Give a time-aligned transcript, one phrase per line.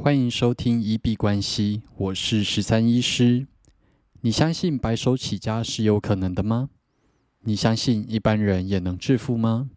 [0.00, 3.48] 欢迎收听一币关系，我是十三医师。
[4.20, 6.70] 你相信白手起家是有可能的吗？
[7.40, 9.70] 你相信一般人也能致富吗？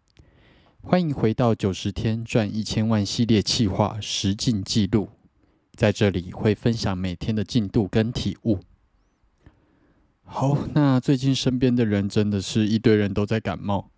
[0.80, 5.08] 欢迎回到九十天赚一千万系列企划实进记录，
[5.74, 8.60] 在这里会分享每天的进度跟体悟。
[10.22, 13.90] 好，那最近身边的人真的是一堆人都在感冒。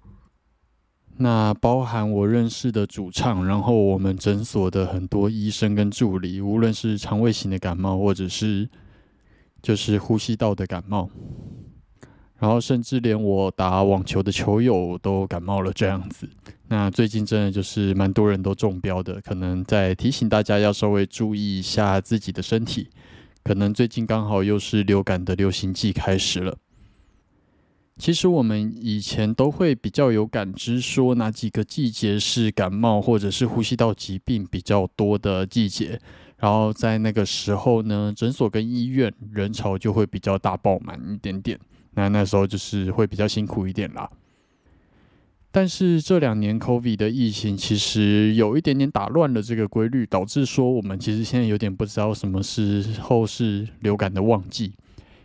[1.17, 8.69] 那包含我认识的主唱，然后我们诊所的很多医生跟助理，无论是肠胃型的感冒，或者是
[9.63, 11.09] 就是呼吸道的感冒，
[12.39, 16.29] 然后甚至连我打网球的球友都感冒了这样子。
[16.67, 22.89] 那最近真的就是蛮多人都中标的，可能在提醒大家要稍微注意一下自己的身体。
[23.45, 26.57] 可能最近刚好又是流感的流行季开始了。
[27.97, 36.01] 其实我们以前都会比较有感知，说哪几个季节是感冒或者是呼吸道疾病比较多的季节，
[36.39, 41.59] 然后在那个时候呢，诊所跟医院人潮就会比较大爆满一点点。
[41.95, 44.11] 那那时候就是会比较辛苦一点啦。
[45.53, 54.73] 但是这两年 COVID 的疫情其实有一点点打乱了这个规律，导致说我们其实现在有点不知道什么时候是流感的旺季。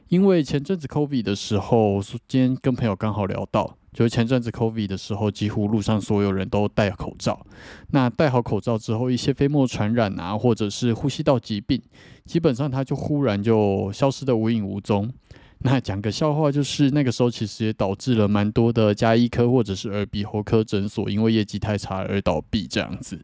[0.09, 7.45] 因为前阵子 COVID 的时候，今天跟朋友刚好聊到，就是前阵子 COVID 的时候，几乎路上所有人都戴口罩。
[7.91, 11.79] 那戴好口罩之后，一些飞沫传染啊，或者是呼吸道疾病，
[12.25, 15.13] 基本上它就忽然就消失的无影无踪。
[15.59, 23.23] 那讲个笑话，就是那个时候其实也导致了蛮多的加医科或者是耳鼻喉科诊所，因为业绩太差而倒闭这样子。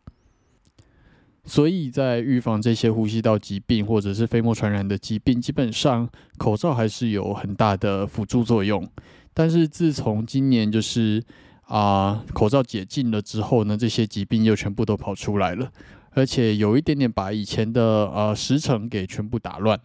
[1.46, 8.88] 所以在预防这些呼吸道疾病或者是飞沫传染的疾病，基本上口罩还是有很大的辅助作用。
[9.34, 11.24] 但是自从今年就是
[11.64, 15.72] 啊口罩解禁了之后呢，这些疾病又全部都跑出来了，
[16.12, 19.80] 而且有一点点把以前的呃时程给全部打乱。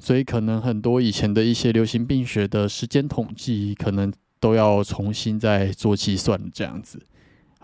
[0.00, 7.04] 所以可能很多以前的一些流行病学的时间统计，可能都要重新再做计算这样子。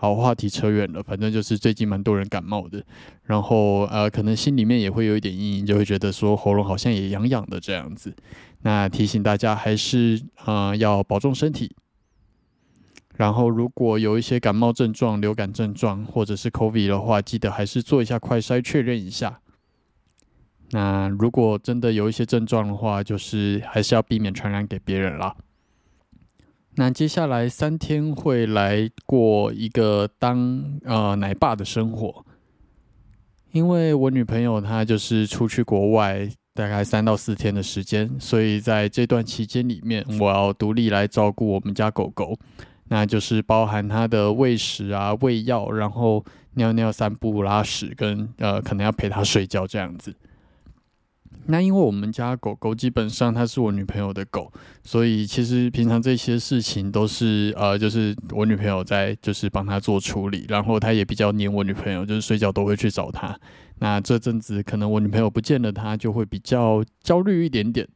[0.05, 2.85] 好，话题扯远了，反正就是最近蛮多人感冒的，
[3.23, 8.15] 然后呃，可能心里面也会有一点阴影，就会觉得说喉咙好像也痒痒的这样子。
[8.61, 11.75] 那提醒大家还是啊要保重身体。
[13.15, 19.39] 然后如果有一些感冒症状、流感症状或者是 COVID 的话，记得还是做一下快筛确认一下。
[20.69, 25.35] 那如果真的有一些症状的话，就是还是要避免传染给别人啦。
[26.77, 32.25] 那接下来三天会来过一个当呃奶爸的生活，
[33.53, 42.37] 因为我女朋友她就是出去国外大概三到四天的时间，所以在这段期间里面，我要独立来照顾我们家狗狗，
[42.89, 46.25] 那就是包含它的喂食啊、喂药，然后
[46.55, 50.13] 尿尿、散步、拉屎，跟呃可能要陪它睡觉这样子。
[51.47, 54.51] 那因为我们家狗狗基本上它是我女朋友的狗，
[54.83, 63.37] 所以其实平常这些事情都是呃，就是我女朋友在就是帮它做处理，然后它也比较黏我女朋友，就是睡觉都会去找它。
[63.79, 67.87] 那这阵子可能我女朋友不见了，它就会比较焦虑一点点。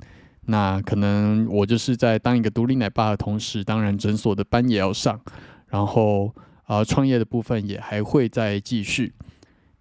[0.45, 5.19] 那可能我就是在当一个独立奶爸的同时，当然诊所的班也要上，
[5.67, 6.33] 然后
[6.67, 9.13] 呃创业的部分也还会再继续。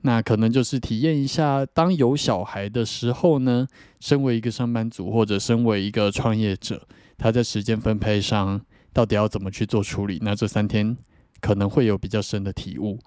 [0.03, 3.67] 那可能就是体验一下，当有小孩的时候呢，
[4.01, 6.87] 身为一个上班族或者身为一个创业者，
[7.17, 8.61] 他在时间分配上
[8.93, 10.19] 到底要怎么去做处理？
[10.23, 10.97] 那这三天
[11.41, 12.99] 可能会有比较深的体悟。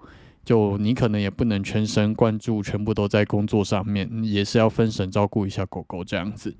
[0.44, 6.56] 就你可能也不能全神贯注，全部都在工作上面，也是要分神照顾一下狗狗这样子。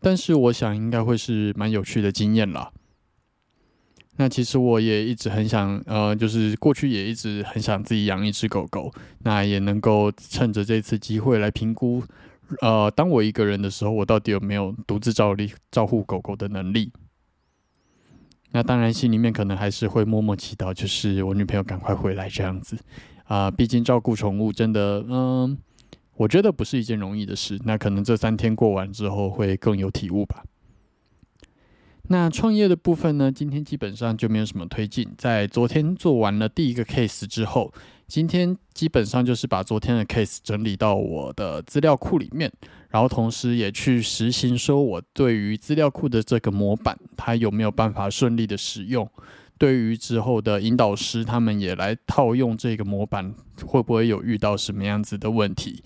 [0.00, 2.72] 但是我想应该会是蛮有趣的经验啦。
[4.16, 8.92] 那其实我也一直很想，呃，就是过去也一直很想自己养一只狗狗。
[9.24, 12.02] 那也能够趁着这次机会来评估，
[12.60, 16.92] 呃，当我一个人的时候，我到底有没有独自照理照顾狗狗的能力？
[18.52, 22.78] 那当然，心里面可能还是会默默祈祷，就是我女朋友赶快回来这样子。
[23.24, 25.58] 啊，毕竟照顾宠物真的，嗯，
[26.14, 27.58] 我觉得不是一件容易的事。
[27.64, 30.44] 那可能这三天过完之后，会更有体悟吧。
[32.08, 33.32] 那创业的部分呢？
[33.32, 35.08] 今天基本上就没有什么推进。
[35.16, 37.72] 在昨天做完了第一个 case 之后，
[38.06, 42.52] 今天基本上就是把昨天的 case 整理到我的资料库里面，
[42.90, 49.08] 然后同时也去实行说，我对于资料库的这个模板，它有没有办法顺利的使用？
[49.56, 53.32] 对于之后的引导师，他们也来套用这个模板，
[53.64, 55.82] 会不会有遇到什么样子的问题？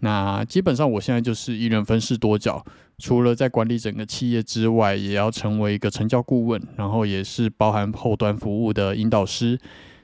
[0.00, 2.64] 那基本上我现在就是一人分饰多角。
[2.98, 9.58] 除了在管理整个企业之外，也要成为一个成交顾问，然后也是包含后端服务的引导师。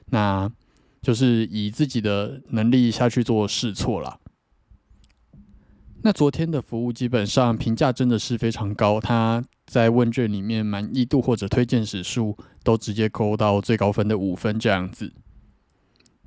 [0.07, 0.51] 那
[1.01, 4.17] 就是以自己的能力下去做试错啦。
[6.01, 15.13] 那昨天的服务基本上评价真的是非常高，他在问卷里面满意度或者推荐指数都直接扣到最高分的五分这样子。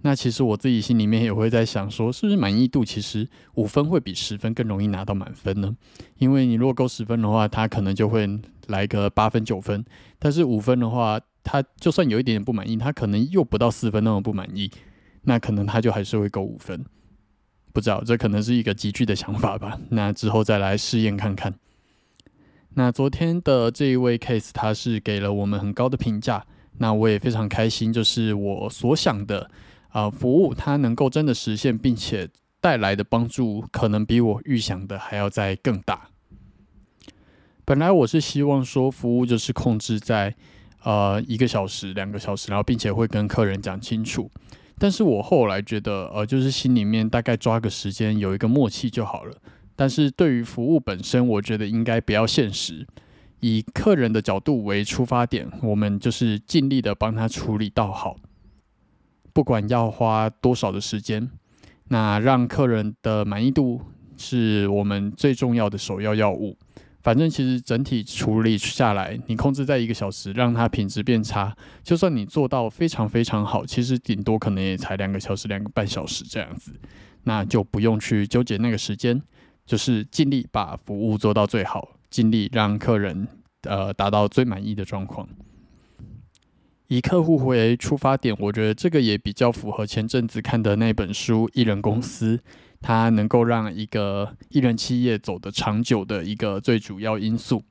[0.02, 5.76] 那其实我自己心里面也会在想，说是不是满意度其实五分会比十分更容易拿到满分呢？
[6.17, 8.26] 因为你如果够十分的话，他可能就会
[8.69, 9.85] 来个八分九分，
[10.19, 14.70] 但是五分的话，他就算有一点点不满意，他可能又不到四分那么不满意，
[15.25, 16.85] 那可能他就还是会够五分。
[17.73, 19.79] 不知道，这可能是一个急剧的想法吧。
[19.91, 21.55] 那之后再来试验看看。
[22.75, 26.47] 那昨天的这一位 case，他是给了我们很高的评价。
[26.79, 29.50] 那我也非常开心，就是我所想的
[29.91, 32.29] 啊服务，它能够真的实现，并且
[32.61, 36.09] 带来的帮助，可能比我预想的还要再更大。
[37.65, 40.35] 本来我是希望说，服务就是控制在
[40.83, 44.31] 呃一个小时、两个小时，然后并且会跟客人讲清楚。
[44.79, 49.37] 但是我后来觉得，呃，就是心里面大概抓个时间，有一个默契就好了。
[49.77, 52.87] 但是对于服务本身，我觉得应该不要现实，
[53.41, 58.17] 以客人的角度为出发点，我们就是尽力的帮他处理到好，
[59.32, 61.31] 不管要花多少的时间，
[61.88, 63.81] 那让客人的满意度
[64.17, 66.56] 是我们最重要的首要要务。
[67.03, 76.75] 反正其实整体处理下来，你控制在一个小时，让它品质变差，就算你做到非常非常好，其实顶多可能也才两个小时、两个半小时这样子，
[77.25, 79.23] 那就不用去纠结那个时间，
[79.65, 83.26] 就是尽力把服务做到最好，尽力让客人
[83.62, 85.26] 呃达到最满意的状况。
[86.91, 92.37] 以客户为出发点，我觉得这个也比较符合前阵子看的那本书《艺人公司》。
[92.83, 97.63] 它能够让一个艺人企业走得长久的一个最主要因素。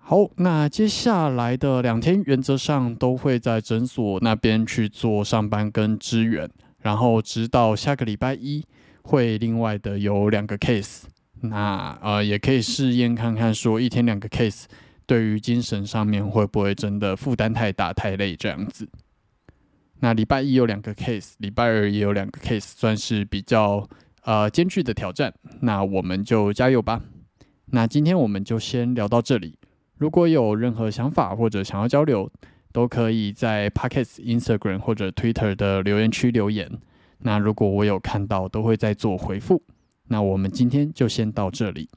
[0.00, 6.50] 好，那接下来的两天原则上都会在诊所那边去做上班跟支援，
[6.80, 8.64] 然后直到下个礼拜一
[9.02, 11.04] 会另外的有两个 case。
[11.42, 14.64] 那呃也可以试验看看，说一天两个 case
[15.06, 18.88] 对于精神上面会不会真的负担太大太累这样子。
[20.00, 23.88] 那礼拜一有两个 case，礼拜二也有两个 case，算是比较
[24.24, 25.32] 呃艰巨的挑战。
[25.60, 27.00] 那我们就加油吧。
[27.66, 29.58] 那今天我们就先聊到这里。
[29.96, 32.30] 如果有任何想法或者想要交流，
[32.72, 36.70] 都可以在 Pockets、Instagram 或者 Twitter 的留言区留言。
[37.20, 39.62] 那如果我有看到，都会再做回复。
[40.08, 41.88] 那我们今天就先到这里。